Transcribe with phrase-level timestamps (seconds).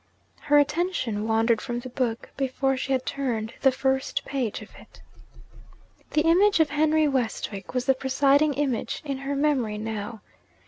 [0.39, 4.99] Her attention wandered from the book, before she had turned the first page of it.
[6.09, 10.21] The image of Henry Westwick was the presiding image in her memory now.